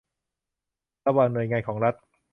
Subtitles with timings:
[1.07, 1.95] ระหว่างหน่วยงานของรัฐ